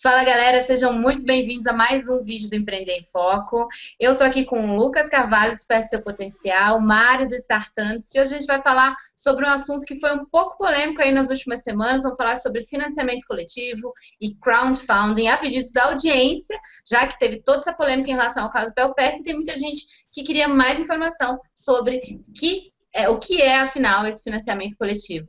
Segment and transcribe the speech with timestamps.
[0.00, 3.66] Fala galera, sejam muito bem-vindos a mais um vídeo do Empreender em Foco.
[3.98, 8.32] Eu tô aqui com o Lucas Carvalho, do Seu Potencial, Mário do Startantes, e hoje
[8.32, 11.64] a gente vai falar sobre um assunto que foi um pouco polêmico aí nas últimas
[11.64, 12.04] semanas.
[12.04, 16.56] Vamos falar sobre financiamento coletivo e crowdfunding a pedidos da audiência,
[16.88, 19.84] já que teve toda essa polêmica em relação ao caso Pelpes e tem muita gente
[20.12, 25.26] que queria mais informação sobre que, é, o que é, afinal, esse financiamento coletivo.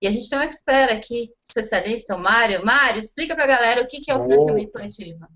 [0.00, 2.64] E a gente tem um expert aqui, especialista, o Mário.
[2.64, 5.26] Mário, explica para a galera o que, é o financiamento coletivo.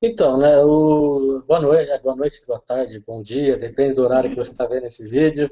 [0.00, 1.42] Então, né, o...
[1.46, 4.86] boa noite, boa noite, boa tarde, bom dia, depende do horário que você está vendo
[4.86, 5.50] esse vídeo.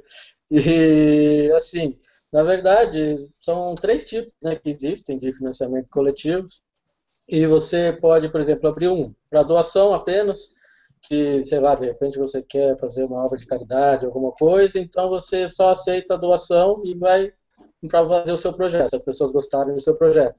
[0.50, 1.98] E, assim,
[2.32, 6.62] na verdade, são três tipos né, que existem de financiamento coletivos.
[7.28, 10.50] E você pode, por exemplo, abrir um para doação apenas,
[11.02, 15.10] que, sei lá, de repente você quer fazer uma obra de caridade, alguma coisa, então
[15.10, 17.32] você só aceita a doação e vai
[17.86, 20.38] para fazer o seu projeto, as pessoas gostarem do seu projeto.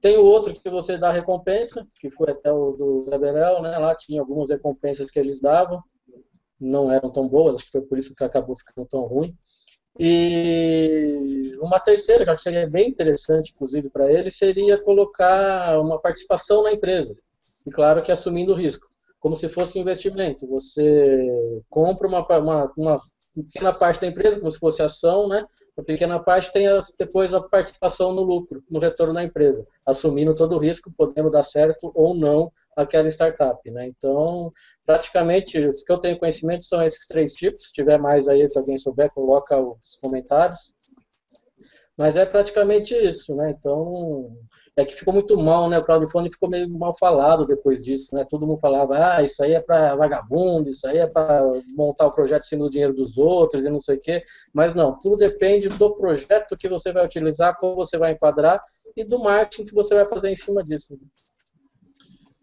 [0.00, 3.78] Tem o outro que você dá recompensa, que foi até o do Zé Berel, né?
[3.78, 5.82] Lá tinha algumas recompensas que eles davam,
[6.60, 9.36] não eram tão boas, acho que foi por isso que acabou ficando tão ruim.
[9.98, 16.00] E uma terceira, que acho que seria bem interessante, inclusive, para ele, seria colocar uma
[16.00, 17.16] participação na empresa.
[17.66, 18.86] E claro que assumindo o risco,
[19.18, 20.46] como se fosse um investimento.
[20.46, 21.18] Você
[21.68, 23.00] compra uma, uma, uma
[23.42, 25.44] pequena parte da empresa, como se fosse ação, né?
[25.76, 30.34] A pequena parte tem as, depois a participação no lucro, no retorno da empresa, assumindo
[30.34, 33.86] todo o risco, podendo dar certo ou não aquela startup, né?
[33.86, 34.52] Então,
[34.86, 37.66] praticamente, os que eu tenho conhecimento são esses três tipos.
[37.66, 40.74] Se tiver mais aí, se alguém souber, coloca os comentários.
[41.96, 43.50] Mas é praticamente isso, né?
[43.50, 44.30] Então,
[44.78, 45.76] é que ficou muito mal, né?
[45.76, 48.24] O crowdfunding ficou meio mal falado depois disso, né?
[48.30, 52.12] Todo mundo falava, ah, isso aí é para vagabundo, isso aí é para montar o
[52.12, 54.22] projeto sem o dinheiro dos outros e não sei o quê.
[54.52, 58.62] Mas não, tudo depende do projeto que você vai utilizar, como você vai enquadrar
[58.96, 60.96] e do marketing que você vai fazer em cima disso.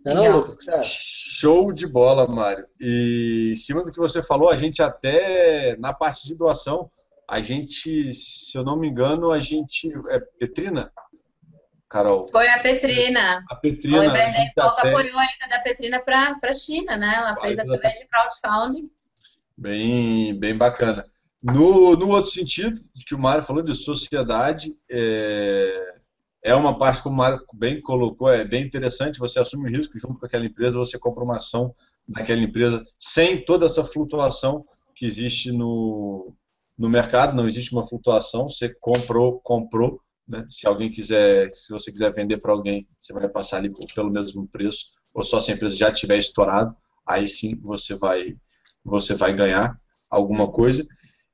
[0.04, 0.58] Não, é não Lucas?
[0.84, 2.68] Show de bola, Mário.
[2.82, 6.90] E em cima do que você falou, a gente até na parte de doação
[7.28, 9.92] a gente, se eu não me engano, a gente.
[10.10, 10.92] É Petrina?
[11.90, 12.28] Carol?
[12.32, 13.44] Foi a Petrina.
[13.50, 14.00] A Petrina.
[14.00, 14.90] O Empreender até...
[14.90, 17.14] apoiou a ida da Petrina para a China, né?
[17.16, 18.90] Ela fez através de crowdfunding.
[19.58, 21.06] Bem, bem bacana.
[21.42, 22.76] No, no outro sentido,
[23.08, 25.96] que o Mário falou de sociedade, é,
[26.44, 29.98] é uma parte, como o Mário bem colocou, é bem interessante, você assume o risco
[29.98, 31.74] junto com aquela empresa, você compra uma ação
[32.08, 34.64] daquela empresa sem toda essa flutuação
[34.96, 36.34] que existe no,
[36.78, 40.46] no mercado, não existe uma flutuação, você comprou, comprou, né?
[40.50, 44.48] se alguém quiser, se você quiser vender para alguém, você vai passar ali pelo mesmo
[44.48, 46.76] preço, ou só se a empresa já tiver estourado,
[47.08, 48.36] aí sim você vai,
[48.84, 50.86] você vai ganhar alguma coisa.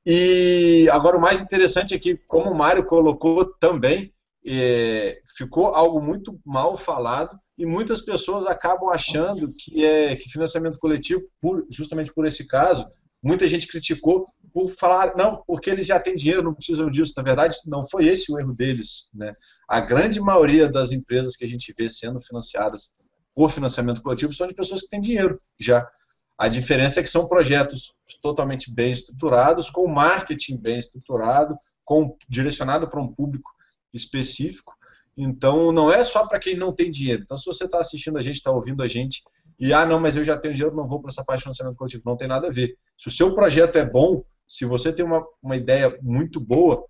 [0.05, 4.13] E agora o mais interessante é que, como o Mário colocou também,
[4.45, 10.79] é, ficou algo muito mal falado e muitas pessoas acabam achando que é que financiamento
[10.79, 12.89] coletivo, por, justamente por esse caso,
[13.21, 17.13] Muita gente criticou por falar, não, porque eles já têm dinheiro, não precisam disso.
[17.15, 19.09] Na verdade, não foi esse o erro deles.
[19.13, 19.31] Né?
[19.67, 22.93] A grande maioria das empresas que a gente vê sendo financiadas
[23.33, 25.87] por financiamento coletivo são de pessoas que têm dinheiro já.
[26.37, 31.55] A diferença é que são projetos totalmente bem estruturados, com marketing bem estruturado,
[31.85, 33.51] com, direcionado para um público
[33.93, 34.73] específico.
[35.15, 37.21] Então, não é só para quem não tem dinheiro.
[37.21, 39.21] Então, se você está assistindo a gente, está ouvindo a gente
[39.61, 41.77] e, ah, não, mas eu já tenho dinheiro, não vou para essa parte de financiamento
[41.77, 42.01] coletivo.
[42.03, 42.75] Não tem nada a ver.
[42.97, 46.83] Se o seu projeto é bom, se você tem uma, uma ideia muito boa,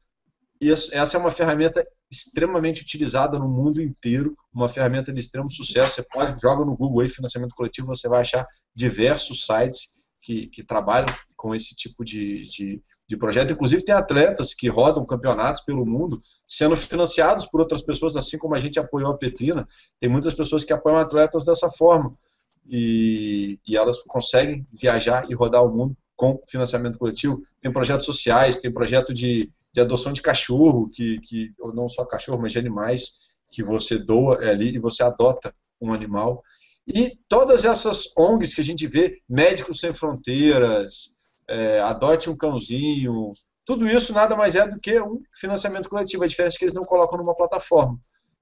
[0.61, 5.95] essa é uma ferramenta extremamente utilizada no mundo inteiro, uma ferramenta de extremo sucesso.
[5.95, 10.63] Você pode, joga no Google aí, financiamento coletivo, você vai achar diversos sites que, que
[10.63, 13.51] trabalham com esse tipo de, de, de projeto.
[13.51, 18.55] Inclusive, tem atletas que rodam campeonatos pelo mundo sendo financiados por outras pessoas, assim como
[18.55, 19.67] a gente apoiou a Petrina.
[19.99, 22.15] Tem muitas pessoas que apoiam atletas dessa forma
[22.67, 27.41] e, e elas conseguem viajar e rodar o mundo com financiamento coletivo.
[27.59, 32.05] Tem projetos sociais, tem projeto de, de adoção de cachorro, que, que, ou não só
[32.05, 36.43] cachorro, mas de animais, que você doa ali e você adota um animal.
[36.87, 41.15] E todas essas ONGs que a gente vê, Médicos Sem Fronteiras,
[41.47, 43.31] é, Adote um Cãozinho,
[43.65, 46.23] tudo isso nada mais é do que um financiamento coletivo.
[46.23, 47.99] A diferença é que eles não colocam numa plataforma.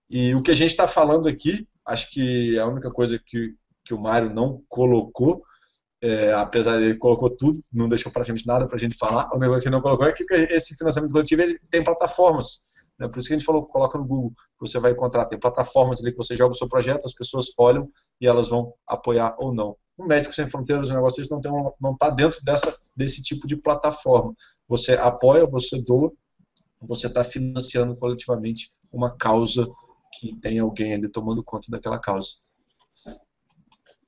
[0.09, 3.53] E o que a gente está falando aqui, acho que é a única coisa que
[3.89, 5.41] que o Mário não colocou,
[5.99, 9.27] é, apesar de ele colocou tudo, não deixou praticamente nada para a gente falar.
[9.33, 12.59] O negócio que ele não colocou é que esse financiamento coletivo ele tem plataformas.
[12.99, 13.07] Né?
[13.07, 16.11] Por isso que a gente falou, coloca no Google, você vai encontrar, tem plataformas ali
[16.11, 17.89] que você joga o seu projeto, as pessoas olham
[18.21, 19.75] e elas vão apoiar ou não.
[19.97, 21.51] O Médico Sem Fronteiras, o negócio não está
[21.81, 24.35] não tá dentro dessa, desse tipo de plataforma.
[24.67, 26.11] Você apoia, você doa,
[26.79, 29.67] você está financiando coletivamente uma causa
[30.13, 32.29] que tem alguém ali tomando conta daquela causa.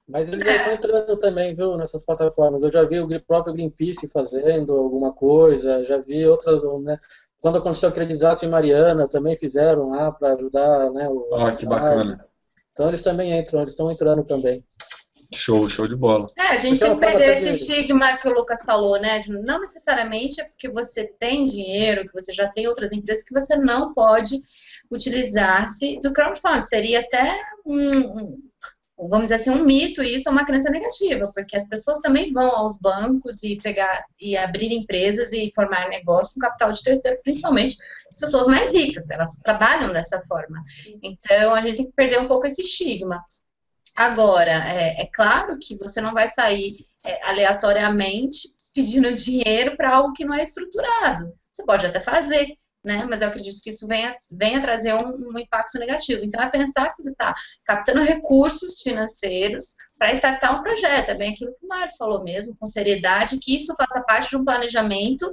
[0.07, 2.63] Mas eles já estão entrando também, viu, nessas plataformas.
[2.63, 6.97] Eu já vi o próprio Greenpeace fazendo alguma coisa, já vi outras, né?
[7.39, 11.07] Quando aconteceu aquele desastre em Mariana, também fizeram lá para ajudar, né?
[11.33, 12.23] Ah, que bacana.
[12.71, 14.63] Então eles também entram, eles estão entrando também.
[15.33, 16.27] Show, show de bola.
[16.37, 19.23] É, a gente porque tem que perder esse estigma que o Lucas falou, né?
[19.29, 23.55] Não necessariamente é porque você tem dinheiro, que você já tem outras empresas, que você
[23.55, 24.41] não pode
[24.91, 26.63] utilizar-se do crowdfunding.
[26.63, 28.37] Seria até um,
[29.09, 32.31] vamos dizer assim, um mito e isso é uma crença negativa, porque as pessoas também
[32.31, 37.19] vão aos bancos e pegar e abrir empresas e formar negócio com capital de terceiro,
[37.23, 37.77] principalmente
[38.09, 40.63] as pessoas mais ricas, elas trabalham dessa forma.
[41.01, 43.23] Então a gente tem que perder um pouco esse estigma.
[43.95, 50.13] Agora, é, é claro que você não vai sair é, aleatoriamente pedindo dinheiro para algo
[50.13, 51.33] que não é estruturado.
[51.51, 53.05] Você pode até fazer, né?
[53.09, 56.23] Mas eu acredito que isso venha, venha trazer um, um impacto negativo.
[56.23, 57.33] Então, é pensar que você está
[57.65, 61.09] captando recursos financeiros para startar um projeto.
[61.09, 64.37] É bem aquilo que o Mário falou mesmo, com seriedade, que isso faça parte de
[64.37, 65.31] um planejamento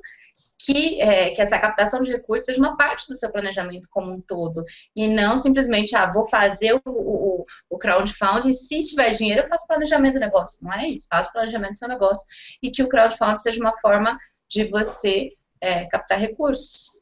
[0.58, 4.20] que, é, que essa captação de recursos seja uma parte do seu planejamento como um
[4.20, 4.64] todo.
[4.94, 9.68] E não simplesmente, ah, vou fazer o, o, o crowdfunding, se tiver dinheiro, eu faço
[9.68, 10.58] planejamento do negócio.
[10.62, 12.26] Não é isso, faço planejamento do seu negócio.
[12.62, 14.18] E que o crowdfunding seja uma forma
[14.50, 15.30] de você
[15.60, 16.97] é, captar recursos.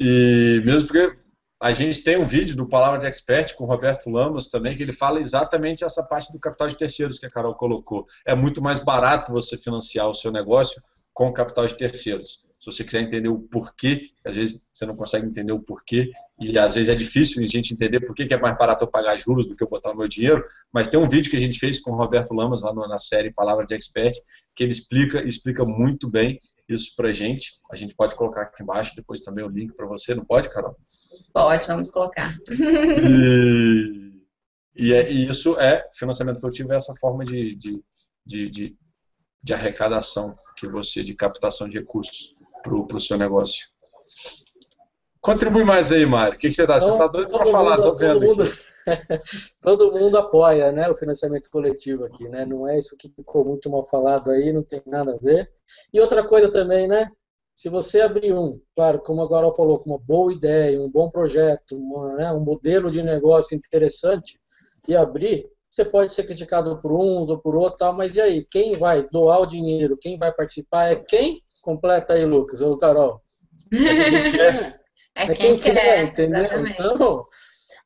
[0.00, 1.14] E mesmo porque
[1.62, 4.82] a gente tem um vídeo do Palavra de Expert com o Roberto Lamas também, que
[4.82, 8.06] ele fala exatamente essa parte do capital de terceiros que a Carol colocou.
[8.24, 10.80] É muito mais barato você financiar o seu negócio
[11.12, 12.48] com capital de terceiros.
[12.58, 16.58] Se você quiser entender o porquê, às vezes você não consegue entender o porquê, e
[16.58, 19.46] às vezes é difícil a gente entender por que é mais barato eu pagar juros
[19.46, 20.42] do que eu botar o meu dinheiro,
[20.72, 23.32] mas tem um vídeo que a gente fez com o Roberto Lamas lá na série
[23.32, 24.14] Palavra de Expert,
[24.54, 26.38] que ele explica, explica muito bem
[26.72, 27.52] isso para a gente.
[27.70, 30.76] A gente pode colocar aqui embaixo depois também o link para você, não pode, Carol?
[31.32, 32.36] Pode, vamos colocar.
[32.50, 34.12] E,
[34.76, 37.82] e, é, e isso é, financiamento coletivo é essa forma de, de,
[38.24, 38.76] de, de,
[39.42, 43.68] de arrecadação que você, de captação de recursos para o seu negócio.
[45.20, 46.36] Contribui mais aí, Mário.
[46.36, 46.78] O que, que você está?
[46.78, 48.20] Você está doido para falar, estou vendo.
[48.20, 48.42] Mundo,
[49.60, 52.44] todo mundo apoia né, o financiamento coletivo aqui, né?
[52.44, 55.50] Não é isso que ficou muito mal falado aí, não tem nada a ver.
[55.92, 57.10] E outra coisa também, né?
[57.54, 61.10] Se você abrir um, claro, como agora eu falou, com uma boa ideia, um bom
[61.10, 64.40] projeto, uma, né, um modelo de negócio interessante,
[64.88, 68.46] e abrir, você pode ser criticado por uns ou por outros, tal, mas e aí?
[68.50, 69.96] Quem vai doar o dinheiro?
[69.96, 70.90] Quem vai participar?
[70.90, 71.42] É quem?
[71.62, 73.20] Completa aí, Lucas, ou Carol.
[75.12, 76.44] É, é quem, quem quer, quer, entendeu?
[76.44, 76.80] Exatamente.
[76.80, 77.26] Então,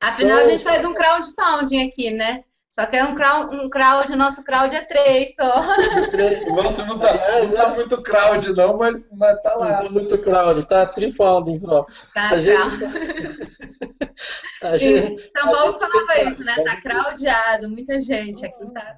[0.01, 2.43] Afinal, a gente faz um crowdfunding aqui, né?
[2.69, 5.63] Só que é um crowd, um crowd, nosso crowd é três só.
[6.51, 9.77] O nosso não tá, não tá muito crowd, não, mas, mas tá lá.
[9.77, 11.85] Não tá muito crowd, tá trifounding só.
[12.13, 12.59] Tá, a gente...
[14.61, 15.31] a gente...
[15.37, 16.55] São Paulo falava isso, né?
[16.65, 18.45] Tá crowdado, muita gente.
[18.45, 18.97] Aqui tá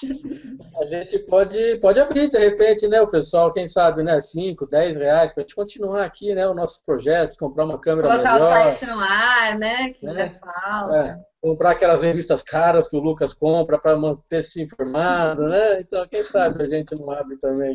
[0.80, 4.96] a gente pode, pode abrir, de repente, né, o pessoal, quem sabe, né, 5, 10
[4.96, 8.48] reais, para a gente continuar aqui, né, os nossos projetos, comprar uma câmera Colocar melhor.
[8.48, 10.30] Colocar o site no ar, né, que né?
[10.30, 10.96] falta.
[10.96, 16.24] É, comprar aquelas revistas caras que o Lucas compra para manter-se informado, né, então, quem
[16.24, 17.72] sabe a gente não abre também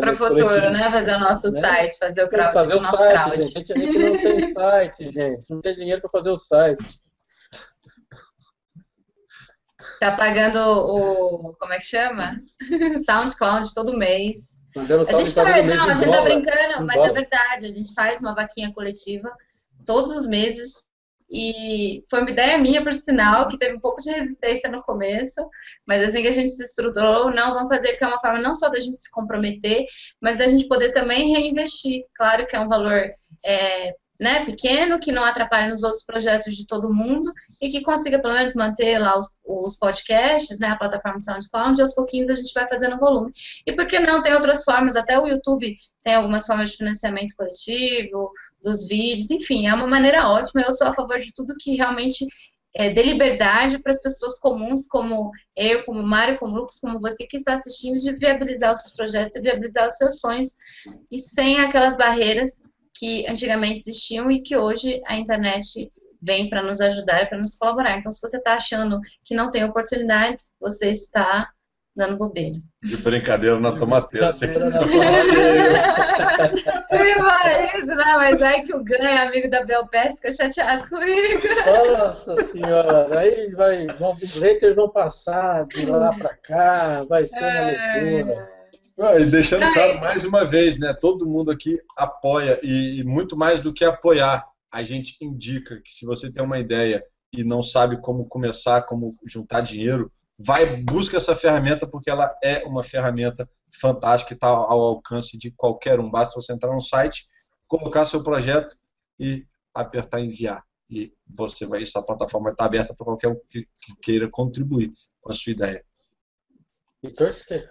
[0.00, 0.72] Para o futuro, coletivo.
[0.72, 1.60] né, fazer o nosso né?
[1.60, 3.42] site, fazer o crowd, fazer o, nosso site, crowd.
[3.42, 3.72] Gente.
[3.72, 7.03] A gente não tem site, gente, não tem dinheiro para fazer o site.
[10.00, 11.54] Tá pagando o.
[11.58, 12.38] Como é que chama?
[13.04, 14.54] SoundCloud todo mês.
[14.76, 18.34] A gente faz, não, a gente tá brincando, mas é verdade, a gente faz uma
[18.34, 19.30] vaquinha coletiva
[19.86, 20.84] todos os meses.
[21.30, 25.40] E foi uma ideia minha, por sinal, que teve um pouco de resistência no começo,
[25.86, 28.54] mas assim que a gente se estruturou, não, vamos fazer, porque é uma forma não
[28.54, 29.84] só da gente se comprometer,
[30.20, 32.04] mas da gente poder também reinvestir.
[32.14, 33.10] Claro que é um valor
[33.44, 38.18] é, né, pequeno, que não atrapalhe nos outros projetos de todo mundo e que consiga
[38.20, 42.28] pelo menos manter lá os, os podcasts, né, a plataforma de SoundCloud, e aos pouquinhos
[42.28, 43.32] a gente vai fazendo volume.
[43.66, 44.22] E por que não?
[44.22, 48.30] Tem outras formas, até o YouTube tem algumas formas de financiamento coletivo,
[48.62, 50.62] dos vídeos, enfim, é uma maneira ótima.
[50.62, 52.26] Eu sou a favor de tudo que realmente
[52.74, 57.26] é, dê liberdade para as pessoas comuns, como eu, como Mário, como Lucas, como você
[57.26, 60.48] que está assistindo, de viabilizar os seus projetos e viabilizar os seus sonhos,
[61.10, 62.62] e sem aquelas barreiras
[62.94, 67.54] que antigamente existiam e que hoje a internet vem para nos ajudar e para nos
[67.54, 67.98] colaborar.
[67.98, 71.50] Então, se você está achando que não tem oportunidades, você está
[71.96, 72.56] dando bobeira.
[72.82, 74.32] De brincadeira na tomateira.
[74.32, 75.74] Brincadeira na tomateira.
[76.90, 78.14] Eu ia falar isso, né?
[78.16, 81.40] Mas aí que o ganho, amigo da Belpes, fica chateado comigo.
[81.98, 87.38] Nossa senhora, aí vai, vão, os haters vão passar de lá pra cá, vai ser
[87.38, 88.53] uma loucura.
[88.98, 90.94] Ah, e deixando claro mais uma vez, né?
[90.94, 95.90] Todo mundo aqui apoia e, e muito mais do que apoiar, a gente indica que
[95.90, 101.16] se você tem uma ideia e não sabe como começar, como juntar dinheiro, vai busca
[101.16, 103.48] essa ferramenta porque ela é uma ferramenta
[103.80, 106.10] fantástica e está ao alcance de qualquer um.
[106.10, 107.24] Basta você entrar no site,
[107.66, 108.76] colocar seu projeto
[109.18, 110.64] e apertar enviar.
[110.88, 115.32] E você vai, essa plataforma está aberta para qualquer um que, que, queira contribuir com
[115.32, 115.84] a sua ideia.
[117.02, 117.68] E torcer.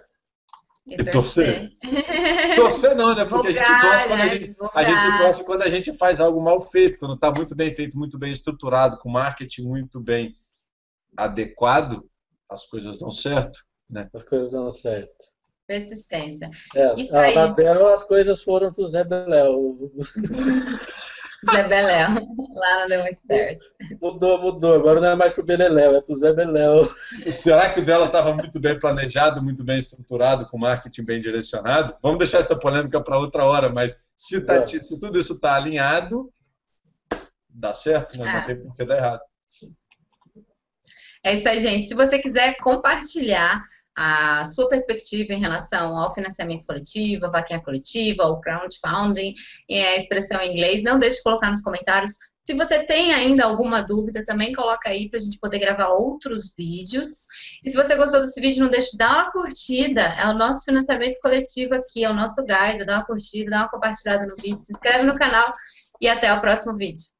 [0.86, 1.72] E torcer.
[2.56, 3.24] torcer não, né?
[3.24, 6.42] Porque a gente torce quando a gente, a gente torce quando a gente faz algo
[6.42, 10.36] mal feito, quando está muito bem feito, muito bem estruturado, com marketing muito bem
[11.16, 12.04] adequado,
[12.50, 14.10] as coisas dão certo, né?
[14.12, 15.34] As coisas dão certo.
[15.66, 16.50] Persistência.
[16.74, 17.34] É, Isso aí.
[17.34, 19.74] Na Bel, as coisas foram pro Zé Beléu.
[21.50, 22.08] Zé Beléu.
[22.54, 23.64] Lá não deu muito certo.
[24.00, 24.74] Mudou, mudou.
[24.74, 26.88] Agora não é mais pro Beleléu, é pro Zé Beléu.
[27.32, 31.96] Será que o dela estava muito bem planejado, muito bem estruturado, com marketing bem direcionado?
[32.02, 36.32] Vamos deixar essa polêmica para outra hora, mas se, tá, se tudo isso está alinhado,
[37.48, 38.28] dá certo, né?
[38.28, 38.38] Ah.
[38.40, 39.20] Não tem por que dar errado.
[41.22, 41.88] É isso aí, gente.
[41.88, 43.64] Se você quiser compartilhar
[43.96, 49.34] a sua perspectiva em relação ao financiamento coletivo, a vaquinha coletiva, ao crowdfunding,
[49.70, 52.12] a expressão em inglês, não deixe de colocar nos comentários.
[52.46, 56.54] Se você tem ainda alguma dúvida, também coloca aí para a gente poder gravar outros
[56.56, 57.26] vídeos.
[57.64, 60.02] E se você gostou desse vídeo, não deixe de dar uma curtida.
[60.02, 62.78] É o nosso financiamento coletivo aqui, é o nosso gás.
[62.78, 65.50] É uma curtida, dar uma compartilhada no vídeo, se inscreve no canal
[66.00, 67.13] e até o próximo vídeo.